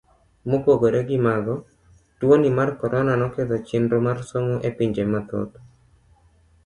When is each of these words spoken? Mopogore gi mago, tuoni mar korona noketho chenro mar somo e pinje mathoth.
Mopogore 0.49 0.99
gi 1.07 1.17
mago, 1.25 1.55
tuoni 2.19 2.49
mar 2.57 2.69
korona 2.79 3.13
noketho 3.21 3.57
chenro 3.67 3.97
mar 4.05 4.17
somo 4.29 4.55
e 4.67 4.69
pinje 4.77 5.03
mathoth. 5.13 5.53